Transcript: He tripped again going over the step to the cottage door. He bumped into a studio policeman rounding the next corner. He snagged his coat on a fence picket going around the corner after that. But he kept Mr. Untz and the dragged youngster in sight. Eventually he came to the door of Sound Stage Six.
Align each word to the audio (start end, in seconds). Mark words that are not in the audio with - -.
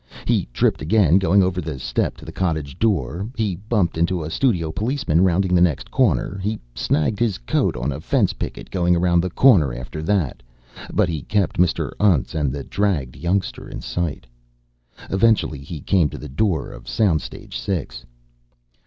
He 0.25 0.47
tripped 0.51 0.81
again 0.81 1.19
going 1.19 1.43
over 1.43 1.61
the 1.61 1.77
step 1.77 2.17
to 2.17 2.25
the 2.25 2.31
cottage 2.31 2.79
door. 2.79 3.29
He 3.35 3.55
bumped 3.55 3.99
into 3.99 4.23
a 4.23 4.31
studio 4.31 4.71
policeman 4.71 5.21
rounding 5.23 5.53
the 5.53 5.61
next 5.61 5.91
corner. 5.91 6.39
He 6.39 6.59
snagged 6.73 7.19
his 7.19 7.37
coat 7.37 7.77
on 7.77 7.91
a 7.91 8.01
fence 8.01 8.33
picket 8.33 8.71
going 8.71 8.95
around 8.95 9.21
the 9.21 9.29
corner 9.29 9.75
after 9.75 10.01
that. 10.01 10.41
But 10.91 11.07
he 11.07 11.21
kept 11.21 11.59
Mr. 11.59 11.91
Untz 11.99 12.33
and 12.33 12.51
the 12.51 12.63
dragged 12.63 13.15
youngster 13.15 13.69
in 13.69 13.79
sight. 13.81 14.25
Eventually 15.11 15.59
he 15.59 15.81
came 15.81 16.09
to 16.09 16.17
the 16.17 16.27
door 16.29 16.71
of 16.71 16.89
Sound 16.89 17.21
Stage 17.21 17.55
Six. 17.55 18.03